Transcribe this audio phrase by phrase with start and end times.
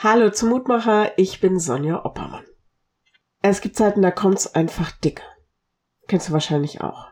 [0.00, 2.44] Hallo zum Mutmacher, ich bin Sonja Oppermann.
[3.42, 5.22] Es gibt Zeiten, da kommt's einfach dick.
[6.06, 7.08] Kennst du wahrscheinlich auch.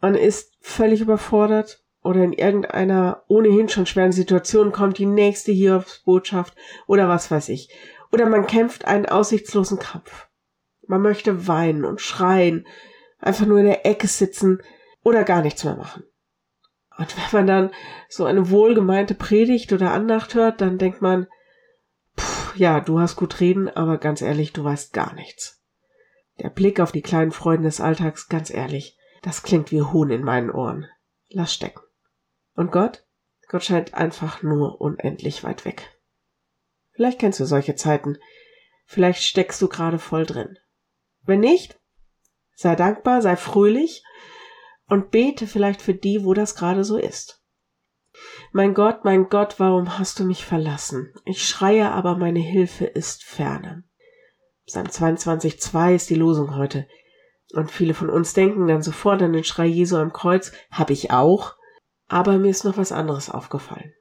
[0.00, 6.54] Man ist völlig überfordert oder in irgendeiner ohnehin schon schweren Situation kommt die nächste Hiobsbotschaft
[6.86, 7.76] oder was weiß ich.
[8.12, 10.28] Oder man kämpft einen aussichtslosen Kampf.
[10.86, 12.68] Man möchte weinen und schreien,
[13.18, 14.62] einfach nur in der Ecke sitzen
[15.02, 16.04] oder gar nichts mehr machen.
[16.98, 17.70] Und wenn man dann
[18.08, 21.26] so eine wohlgemeinte Predigt oder Andacht hört, dann denkt man,
[22.58, 25.62] ja, du hast gut reden, aber ganz ehrlich, du weißt gar nichts.
[26.40, 30.22] Der Blick auf die kleinen Freuden des Alltags, ganz ehrlich, das klingt wie Hohn in
[30.22, 30.86] meinen Ohren.
[31.28, 31.80] Lass stecken.
[32.54, 33.06] Und Gott?
[33.48, 35.98] Gott scheint einfach nur unendlich weit weg.
[36.92, 38.18] Vielleicht kennst du solche Zeiten.
[38.84, 40.58] Vielleicht steckst du gerade voll drin.
[41.22, 41.78] Wenn nicht,
[42.54, 44.04] sei dankbar, sei fröhlich
[44.86, 47.37] und bete vielleicht für die, wo das gerade so ist.
[48.52, 51.12] Mein Gott, mein Gott, warum hast du mich verlassen?
[51.24, 53.84] Ich schreie, aber meine Hilfe ist ferne.
[54.66, 56.86] Psalm 22,2 ist die Losung heute.
[57.52, 61.10] Und viele von uns denken dann sofort an den Schrei Jesu am Kreuz, hab ich
[61.10, 61.56] auch,
[62.06, 63.92] aber mir ist noch was anderes aufgefallen.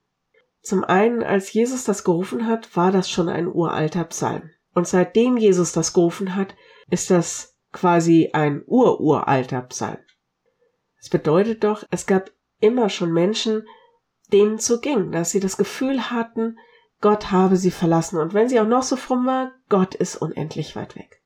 [0.61, 4.49] Zum einen, als Jesus das gerufen hat, war das schon ein uralter Psalm.
[4.73, 6.55] Und seitdem Jesus das gerufen hat,
[6.89, 9.99] ist das quasi ein ururalter Psalm.
[10.99, 13.63] Es bedeutet doch, es gab immer schon Menschen,
[14.31, 16.57] denen so ging, dass sie das Gefühl hatten,
[17.01, 18.19] Gott habe sie verlassen.
[18.19, 21.21] Und wenn sie auch noch so fromm war, Gott ist unendlich weit weg.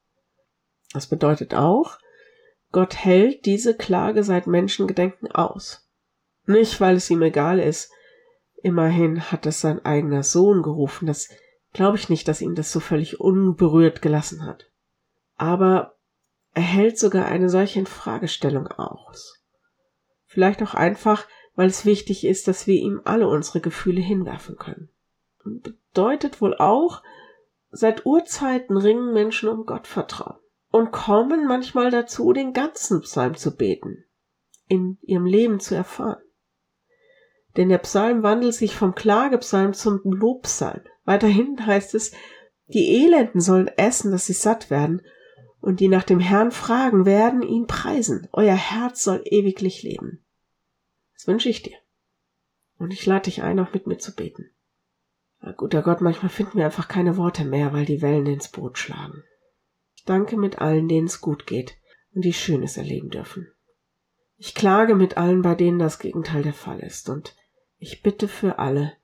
[0.93, 1.97] Das bedeutet auch,
[2.71, 5.89] Gott hält diese Klage seit Menschengedenken aus.
[6.45, 7.91] Nicht, weil es ihm egal ist.
[8.63, 11.05] Immerhin hat es sein eigener Sohn gerufen.
[11.05, 11.29] Das
[11.73, 14.69] glaube ich nicht, dass ihn das so völlig unberührt gelassen hat.
[15.35, 15.95] Aber
[16.53, 19.41] er hält sogar eine solche Infragestellung aus.
[20.25, 24.89] Vielleicht auch einfach, weil es wichtig ist, dass wir ihm alle unsere Gefühle hinwerfen können.
[25.43, 27.03] Bedeutet wohl auch,
[27.71, 30.39] seit Urzeiten ringen Menschen um Gottvertrauen
[30.71, 34.05] und kommen manchmal dazu, den ganzen Psalm zu beten,
[34.67, 36.21] in ihrem Leben zu erfahren.
[37.57, 40.81] Denn der Psalm wandelt sich vom Klagepsalm zum Lobpsalm.
[41.03, 42.13] Weiterhin heißt es,
[42.67, 45.01] die Elenden sollen essen, dass sie satt werden,
[45.59, 48.27] und die nach dem Herrn fragen, werden ihn preisen.
[48.31, 50.25] Euer Herz soll ewiglich leben.
[51.21, 51.77] Das wünsche ich dir.
[52.79, 54.49] Und ich lade dich ein, auch mit mir zu beten.
[55.39, 58.79] Na, guter Gott, manchmal finden wir einfach keine Worte mehr, weil die Wellen ins Boot
[58.79, 59.21] schlagen.
[59.93, 61.77] Ich danke mit allen, denen es gut geht
[62.15, 63.51] und die Schönes erleben dürfen.
[64.37, 67.35] Ich klage mit allen, bei denen das Gegenteil der Fall ist, und
[67.77, 68.97] ich bitte für alle,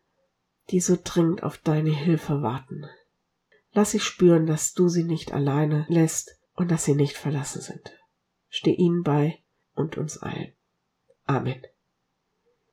[0.71, 2.87] die so dringend auf deine Hilfe warten.
[3.73, 7.95] Lass sie spüren, dass du sie nicht alleine lässt und dass sie nicht verlassen sind.
[8.49, 9.43] Steh ihnen bei
[9.75, 10.53] und uns allen.
[11.25, 11.61] Amen